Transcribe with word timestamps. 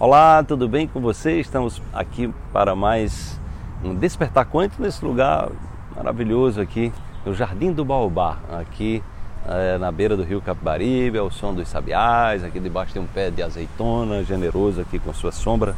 Olá, 0.00 0.42
tudo 0.42 0.68
bem 0.68 0.88
com 0.88 1.00
você? 1.00 1.38
Estamos 1.38 1.80
aqui 1.92 2.28
para 2.52 2.74
mais 2.74 3.40
um 3.84 3.94
Despertar 3.94 4.44
Quântico 4.44 4.82
nesse 4.82 5.04
lugar 5.04 5.52
maravilhoso 5.94 6.60
aqui, 6.60 6.92
no 7.24 7.32
Jardim 7.32 7.70
do 7.70 7.84
Baobá, 7.84 8.38
aqui 8.50 9.00
é, 9.46 9.78
na 9.78 9.92
beira 9.92 10.16
do 10.16 10.24
rio 10.24 10.40
Capibaribe, 10.40 11.16
ao 11.16 11.30
som 11.30 11.54
dos 11.54 11.68
sabiás, 11.68 12.42
aqui 12.42 12.58
debaixo 12.58 12.92
tem 12.92 13.00
um 13.00 13.06
pé 13.06 13.30
de 13.30 13.40
azeitona 13.40 14.24
generoso 14.24 14.80
aqui 14.80 14.98
com 14.98 15.14
sua 15.14 15.30
sombra 15.30 15.76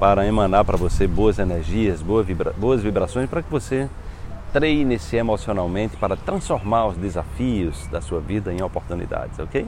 para 0.00 0.26
emanar 0.26 0.64
para 0.64 0.78
você 0.78 1.06
boas 1.06 1.38
energias, 1.38 2.00
boas, 2.00 2.26
vibra 2.26 2.54
boas 2.56 2.82
vibrações 2.82 3.28
para 3.28 3.42
que 3.42 3.50
você 3.50 3.90
treine-se 4.54 5.16
emocionalmente 5.16 5.98
para 5.98 6.16
transformar 6.16 6.86
os 6.86 6.96
desafios 6.96 7.86
da 7.88 8.00
sua 8.00 8.22
vida 8.22 8.50
em 8.54 8.62
oportunidades, 8.62 9.38
ok? 9.38 9.66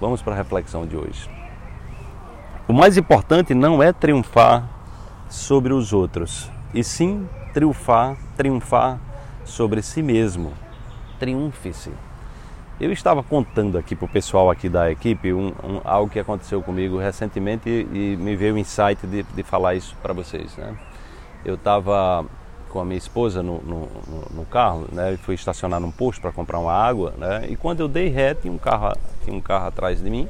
Vamos 0.00 0.22
para 0.22 0.34
a 0.34 0.36
reflexão 0.36 0.86
de 0.86 0.96
hoje. 0.96 1.28
O 2.68 2.72
mais 2.72 2.96
importante 2.96 3.54
não 3.54 3.80
é 3.80 3.92
triunfar 3.92 4.68
sobre 5.30 5.72
os 5.72 5.92
outros, 5.92 6.50
e 6.74 6.82
sim 6.82 7.28
triunfar, 7.54 8.16
triunfar 8.36 8.98
sobre 9.44 9.80
si 9.82 10.02
mesmo. 10.02 10.52
Triunfe-se. 11.16 11.92
Eu 12.80 12.90
estava 12.90 13.22
contando 13.22 13.78
aqui 13.78 13.94
para 13.94 14.06
o 14.06 14.08
pessoal 14.08 14.50
aqui 14.50 14.68
da 14.68 14.90
equipe 14.90 15.32
um, 15.32 15.52
um, 15.62 15.80
algo 15.84 16.10
que 16.10 16.18
aconteceu 16.18 16.60
comigo 16.60 16.98
recentemente 16.98 17.70
e, 17.70 18.14
e 18.14 18.16
me 18.16 18.34
veio 18.34 18.56
o 18.56 18.58
insight 18.58 19.06
de, 19.06 19.22
de 19.22 19.42
falar 19.44 19.76
isso 19.76 19.94
para 20.02 20.12
vocês. 20.12 20.56
Né? 20.56 20.76
Eu 21.44 21.54
estava 21.54 22.26
com 22.68 22.80
a 22.80 22.84
minha 22.84 22.98
esposa 22.98 23.44
no, 23.44 23.62
no, 23.62 23.88
no 24.34 24.44
carro, 24.44 24.88
né? 24.90 25.16
Fui 25.22 25.36
estacionar 25.36 25.78
num 25.78 25.92
posto 25.92 26.20
para 26.20 26.32
comprar 26.32 26.58
uma 26.58 26.72
água, 26.72 27.14
né? 27.16 27.46
E 27.48 27.54
quando 27.54 27.78
eu 27.78 27.86
dei 27.86 28.08
ré, 28.08 28.34
tinha 28.34 28.52
um 28.52 28.58
carro, 28.58 28.92
tinha 29.24 29.34
um 29.34 29.40
carro 29.40 29.68
atrás 29.68 30.02
de 30.02 30.10
mim 30.10 30.28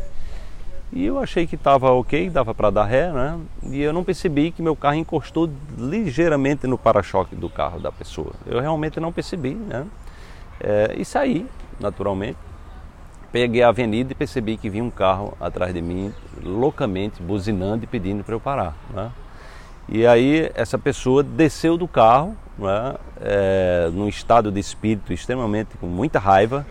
e 0.92 1.04
eu 1.04 1.18
achei 1.18 1.46
que 1.46 1.56
estava 1.56 1.90
ok, 1.90 2.30
dava 2.30 2.54
para 2.54 2.70
dar 2.70 2.84
ré, 2.84 3.10
né? 3.10 3.38
E 3.64 3.82
eu 3.82 3.92
não 3.92 4.04
percebi 4.04 4.50
que 4.52 4.62
meu 4.62 4.76
carro 4.76 4.94
encostou 4.94 5.50
ligeiramente 5.76 6.66
no 6.66 6.78
para-choque 6.78 7.34
do 7.34 7.50
carro 7.50 7.80
da 7.80 7.90
pessoa. 7.90 8.32
Eu 8.46 8.60
realmente 8.60 9.00
não 9.00 9.12
percebi, 9.12 9.54
né? 9.54 9.84
É, 10.60 10.94
e 10.96 11.04
saí, 11.04 11.46
naturalmente. 11.80 12.38
Peguei 13.32 13.62
a 13.62 13.68
avenida 13.68 14.12
e 14.12 14.14
percebi 14.14 14.56
que 14.56 14.70
vinha 14.70 14.84
um 14.84 14.90
carro 14.90 15.36
atrás 15.40 15.74
de 15.74 15.82
mim, 15.82 16.14
loucamente, 16.42 17.20
buzinando 17.20 17.84
e 17.84 17.86
pedindo 17.86 18.24
para 18.24 18.34
eu 18.34 18.40
parar. 18.40 18.74
Né? 18.94 19.10
E 19.88 20.06
aí 20.06 20.50
essa 20.54 20.78
pessoa 20.78 21.22
desceu 21.22 21.76
do 21.76 21.86
carro, 21.86 22.36
né? 22.56 22.94
É, 23.20 23.90
num 23.92 24.08
estado 24.08 24.50
de 24.50 24.60
espírito 24.60 25.12
extremamente 25.12 25.76
com 25.78 25.86
muita 25.86 26.18
raiva, 26.18 26.64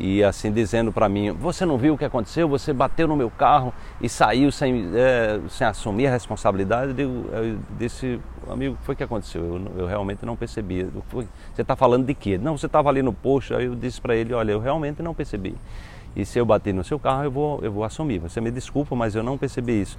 e 0.00 0.24
assim 0.24 0.50
dizendo 0.50 0.90
para 0.90 1.08
mim: 1.08 1.30
Você 1.32 1.66
não 1.66 1.76
viu 1.76 1.94
o 1.94 1.98
que 1.98 2.04
aconteceu? 2.04 2.48
Você 2.48 2.72
bateu 2.72 3.06
no 3.06 3.14
meu 3.14 3.30
carro 3.30 3.72
e 4.00 4.08
saiu 4.08 4.50
sem, 4.50 4.90
é, 4.94 5.38
sem 5.50 5.66
assumir 5.66 6.06
a 6.06 6.10
responsabilidade. 6.10 7.00
Eu, 7.00 7.26
eu 7.30 7.58
disse: 7.78 8.18
Amigo, 8.48 8.74
o 8.74 8.78
que 8.78 8.84
foi 8.84 8.96
que 8.96 9.04
aconteceu? 9.04 9.42
Eu, 9.42 9.82
eu 9.82 9.86
realmente 9.86 10.24
não 10.24 10.34
percebi. 10.34 10.88
Você 11.54 11.60
está 11.60 11.76
falando 11.76 12.06
de 12.06 12.14
quê? 12.14 12.38
Não, 12.38 12.56
você 12.56 12.64
estava 12.64 12.88
ali 12.88 13.02
no 13.02 13.12
posto. 13.12 13.54
Aí 13.54 13.66
eu 13.66 13.74
disse 13.74 14.00
para 14.00 14.16
ele: 14.16 14.32
Olha, 14.32 14.52
eu 14.52 14.58
realmente 14.60 15.02
não 15.02 15.14
percebi. 15.14 15.54
E 16.16 16.24
se 16.24 16.38
eu 16.38 16.46
bater 16.46 16.74
no 16.74 16.82
seu 16.82 16.98
carro, 16.98 17.24
eu 17.24 17.30
vou, 17.30 17.60
eu 17.62 17.70
vou 17.70 17.84
assumir. 17.84 18.18
Você 18.18 18.40
me 18.40 18.50
desculpa, 18.50 18.96
mas 18.96 19.14
eu 19.14 19.22
não 19.22 19.36
percebi 19.36 19.82
isso. 19.82 19.98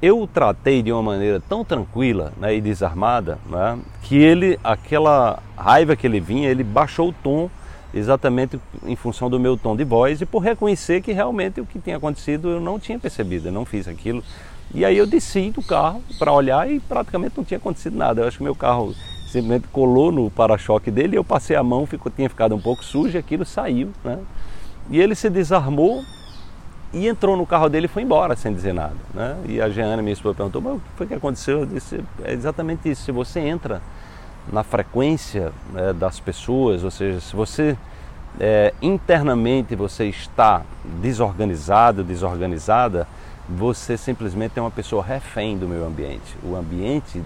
Eu 0.00 0.22
o 0.22 0.26
tratei 0.26 0.82
de 0.82 0.90
uma 0.90 1.02
maneira 1.02 1.42
tão 1.46 1.62
tranquila 1.62 2.32
né, 2.38 2.54
e 2.54 2.60
desarmada 2.60 3.38
né, 3.44 3.78
que 4.00 4.16
ele, 4.16 4.58
aquela 4.64 5.42
raiva 5.54 5.94
que 5.94 6.06
ele 6.06 6.18
vinha, 6.18 6.48
ele 6.48 6.64
baixou 6.64 7.10
o 7.10 7.12
tom 7.12 7.50
exatamente 7.92 8.60
em 8.84 8.96
função 8.96 9.28
do 9.28 9.38
meu 9.38 9.56
tom 9.56 9.74
de 9.76 9.84
voz 9.84 10.20
e 10.20 10.26
por 10.26 10.40
reconhecer 10.40 11.00
que 11.02 11.12
realmente 11.12 11.60
o 11.60 11.66
que 11.66 11.78
tinha 11.78 11.96
acontecido 11.96 12.50
eu 12.50 12.60
não 12.60 12.78
tinha 12.78 12.98
percebido, 12.98 13.48
eu 13.48 13.52
não 13.52 13.64
fiz 13.64 13.88
aquilo. 13.88 14.22
E 14.72 14.84
aí 14.84 14.96
eu 14.96 15.06
desci 15.06 15.50
do 15.50 15.62
carro 15.62 16.02
para 16.18 16.32
olhar 16.32 16.70
e 16.70 16.78
praticamente 16.78 17.34
não 17.36 17.44
tinha 17.44 17.58
acontecido 17.58 17.96
nada. 17.96 18.20
Eu 18.20 18.28
acho 18.28 18.38
que 18.38 18.44
meu 18.44 18.54
carro 18.54 18.94
simplesmente 19.26 19.66
colou 19.68 20.12
no 20.12 20.30
para-choque 20.30 20.90
dele, 20.90 21.16
eu 21.16 21.24
passei 21.24 21.56
a 21.56 21.62
mão, 21.62 21.86
ficou, 21.86 22.10
tinha 22.10 22.28
ficado 22.28 22.54
um 22.54 22.60
pouco 22.60 22.84
sujo, 22.84 23.16
aquilo 23.16 23.44
saiu, 23.44 23.90
né? 24.04 24.18
E 24.90 25.00
ele 25.00 25.14
se 25.14 25.30
desarmou 25.30 26.04
e 26.92 27.06
entrou 27.06 27.36
no 27.36 27.46
carro 27.46 27.68
dele 27.68 27.86
e 27.86 27.88
foi 27.88 28.02
embora 28.02 28.34
sem 28.34 28.52
dizer 28.52 28.74
nada, 28.74 28.96
né? 29.14 29.36
E 29.48 29.60
a 29.60 29.68
Jeana, 29.68 30.02
minha 30.02 30.12
esposa, 30.12 30.34
perguntou, 30.34 30.60
mas 30.60 30.74
o 30.74 30.80
que 30.80 30.90
foi 30.96 31.06
que 31.06 31.14
aconteceu? 31.14 31.60
Eu 31.60 31.66
disse, 31.66 32.00
é 32.24 32.32
exatamente 32.32 32.88
isso, 32.90 33.04
se 33.04 33.12
você 33.12 33.40
entra 33.40 33.80
na 34.52 34.62
frequência 34.62 35.52
né, 35.72 35.92
das 35.92 36.20
pessoas, 36.20 36.84
ou 36.84 36.90
seja, 36.90 37.20
se 37.20 37.34
você 37.34 37.76
é, 38.38 38.72
internamente 38.80 39.74
você 39.74 40.06
está 40.06 40.62
desorganizado, 41.00 42.04
desorganizada, 42.04 43.06
você 43.48 43.96
simplesmente 43.96 44.58
é 44.58 44.62
uma 44.62 44.70
pessoa 44.70 45.02
refém 45.02 45.58
do 45.58 45.66
meio 45.66 45.84
ambiente. 45.84 46.36
O 46.42 46.54
ambiente 46.54 47.22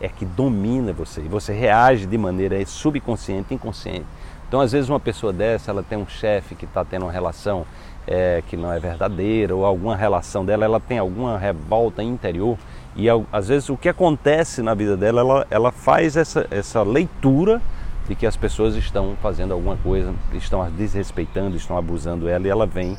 é 0.00 0.08
que 0.08 0.24
domina 0.24 0.92
você 0.92 1.20
e 1.20 1.28
você 1.28 1.52
reage 1.52 2.06
de 2.06 2.16
maneira 2.16 2.64
subconsciente, 2.66 3.54
inconsciente. 3.54 4.06
Então, 4.46 4.60
às 4.60 4.70
vezes, 4.72 4.88
uma 4.88 5.00
pessoa 5.00 5.32
dessa, 5.32 5.70
ela 5.70 5.82
tem 5.82 5.98
um 5.98 6.06
chefe 6.06 6.54
que 6.54 6.64
está 6.64 6.84
tendo 6.84 7.06
uma 7.06 7.12
relação 7.12 7.66
é, 8.06 8.42
que 8.46 8.56
não 8.56 8.72
é 8.72 8.78
verdadeira 8.78 9.54
ou 9.54 9.64
alguma 9.64 9.96
relação 9.96 10.44
dela, 10.44 10.64
ela 10.64 10.78
tem 10.78 10.98
alguma 10.98 11.38
revolta 11.38 12.02
interior 12.02 12.56
e 12.96 13.06
às 13.32 13.48
vezes 13.48 13.68
o 13.68 13.76
que 13.76 13.88
acontece 13.88 14.62
na 14.62 14.72
vida 14.74 14.96
dela, 14.96 15.20
ela, 15.20 15.46
ela 15.50 15.72
faz 15.72 16.16
essa, 16.16 16.46
essa 16.50 16.82
leitura 16.82 17.60
de 18.08 18.14
que 18.14 18.26
as 18.26 18.36
pessoas 18.36 18.76
estão 18.76 19.16
fazendo 19.20 19.52
alguma 19.52 19.76
coisa, 19.76 20.14
estão 20.34 20.62
a 20.62 20.68
desrespeitando, 20.68 21.56
estão 21.56 21.76
abusando 21.76 22.28
ela 22.28 22.46
e 22.46 22.50
ela 22.50 22.66
vem, 22.66 22.96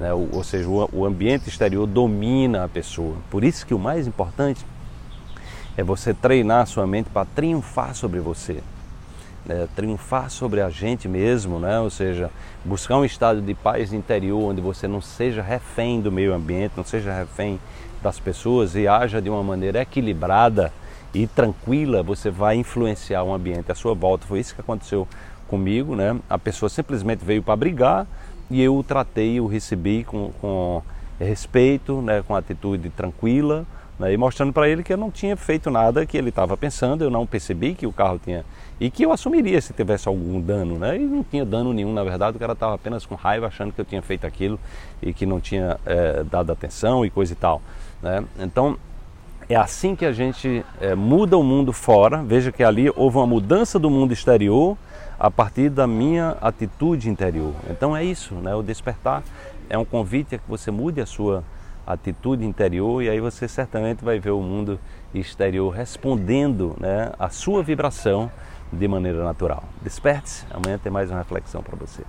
né, 0.00 0.12
ou, 0.12 0.28
ou, 0.32 0.42
seja, 0.42 0.68
o, 0.68 0.88
o 0.92 1.04
ambiente 1.04 1.48
exterior 1.48 1.86
domina 1.86 2.64
a 2.64 2.68
pessoa. 2.68 3.16
Por 3.30 3.44
isso 3.44 3.66
que 3.66 3.74
o 3.74 3.78
mais 3.78 4.06
importante 4.06 4.64
é 5.76 5.82
você 5.82 6.12
treinar 6.12 6.62
a 6.62 6.66
sua 6.66 6.86
mente 6.86 7.10
para 7.10 7.26
triunfar 7.26 7.94
sobre 7.94 8.18
você. 8.18 8.62
Né, 9.46 9.68
triunfar 9.76 10.28
sobre 10.28 10.60
a 10.60 10.68
gente 10.68 11.06
mesmo, 11.06 11.60
né? 11.60 11.78
ou 11.78 11.88
seja, 11.88 12.30
buscar 12.64 12.96
um 12.96 13.04
estado 13.04 13.40
de 13.40 13.54
paz 13.54 13.92
interior 13.92 14.42
onde 14.42 14.60
você 14.60 14.88
não 14.88 15.00
seja 15.00 15.40
refém 15.40 16.00
do 16.00 16.10
meio 16.10 16.34
ambiente, 16.34 16.72
não 16.76 16.82
seja 16.82 17.12
refém 17.12 17.60
das 18.02 18.18
pessoas 18.18 18.74
e 18.74 18.88
haja 18.88 19.22
de 19.22 19.30
uma 19.30 19.44
maneira 19.44 19.80
equilibrada 19.80 20.72
e 21.14 21.26
tranquila, 21.26 22.02
você 22.02 22.28
vai 22.28 22.56
influenciar 22.56 23.22
o 23.22 23.32
ambiente 23.32 23.70
à 23.70 23.74
sua 23.74 23.94
volta. 23.94 24.26
Foi 24.26 24.40
isso 24.40 24.54
que 24.54 24.60
aconteceu 24.60 25.06
comigo, 25.48 25.94
né? 25.94 26.18
A 26.28 26.38
pessoa 26.38 26.68
simplesmente 26.68 27.24
veio 27.24 27.42
para 27.42 27.56
brigar 27.56 28.06
e 28.50 28.60
eu 28.60 28.76
o 28.76 28.82
tratei, 28.82 29.40
o 29.40 29.46
recebi 29.46 30.04
com, 30.04 30.30
com 30.40 30.82
respeito, 31.18 32.02
né? 32.02 32.22
com 32.26 32.34
atitude 32.34 32.90
tranquila, 32.90 33.64
né? 33.98 34.12
e 34.12 34.16
mostrando 34.16 34.52
para 34.52 34.68
ele 34.68 34.82
que 34.82 34.92
eu 34.92 34.96
não 34.96 35.10
tinha 35.10 35.36
feito 35.36 35.70
nada 35.70 36.04
que 36.04 36.16
ele 36.16 36.28
estava 36.28 36.56
pensando, 36.56 37.02
eu 37.02 37.10
não 37.10 37.26
percebi 37.26 37.74
que 37.74 37.86
o 37.86 37.92
carro 37.92 38.20
tinha 38.22 38.44
e 38.78 38.90
que 38.90 39.04
eu 39.04 39.12
assumiria 39.12 39.60
se 39.60 39.72
tivesse 39.72 40.06
algum 40.06 40.38
dano, 40.40 40.78
né? 40.78 40.96
E 40.96 41.00
não 41.00 41.24
tinha 41.24 41.46
dano 41.46 41.72
nenhum, 41.72 41.94
na 41.94 42.04
verdade, 42.04 42.36
o 42.36 42.40
cara 42.40 42.52
estava 42.52 42.74
apenas 42.74 43.06
com 43.06 43.14
raiva, 43.14 43.46
achando 43.46 43.72
que 43.72 43.80
eu 43.80 43.84
tinha 43.86 44.02
feito 44.02 44.26
aquilo 44.26 44.60
e 45.00 45.14
que 45.14 45.24
não 45.24 45.40
tinha 45.40 45.78
é, 45.86 46.22
dado 46.24 46.52
atenção 46.52 47.04
e 47.04 47.08
coisa 47.08 47.32
e 47.32 47.36
tal. 47.36 47.62
Né? 48.02 48.22
Então, 48.38 48.76
é 49.48 49.56
assim 49.56 49.96
que 49.96 50.04
a 50.04 50.12
gente 50.12 50.64
é, 50.80 50.94
muda 50.94 51.38
o 51.38 51.42
mundo 51.42 51.72
fora. 51.72 52.22
Veja 52.22 52.52
que 52.52 52.62
ali 52.62 52.90
houve 52.94 53.16
uma 53.16 53.26
mudança 53.26 53.78
do 53.78 53.88
mundo 53.88 54.12
exterior 54.12 54.76
a 55.18 55.30
partir 55.30 55.70
da 55.70 55.86
minha 55.86 56.36
atitude 56.42 57.08
interior. 57.08 57.54
Então 57.70 57.96
é 57.96 58.04
isso, 58.04 58.34
né? 58.34 58.54
O 58.54 58.62
despertar 58.62 59.22
é 59.70 59.78
um 59.78 59.84
convite 59.84 60.34
a 60.34 60.38
que 60.38 60.48
você 60.48 60.70
mude 60.70 61.00
a 61.00 61.06
sua 61.06 61.42
atitude 61.86 62.44
interior 62.44 63.02
e 63.02 63.08
aí 63.08 63.20
você 63.20 63.46
certamente 63.46 64.04
vai 64.04 64.18
ver 64.18 64.30
o 64.30 64.40
mundo 64.40 64.78
exterior 65.14 65.70
respondendo 65.70 66.76
né, 66.80 67.12
a 67.18 67.28
sua 67.28 67.62
vibração 67.62 68.30
de 68.72 68.88
maneira 68.88 69.22
natural. 69.22 69.62
Desperte-se, 69.82 70.44
amanhã 70.50 70.78
tem 70.78 70.90
mais 70.90 71.10
uma 71.10 71.18
reflexão 71.18 71.62
para 71.62 71.76
você. 71.76 72.02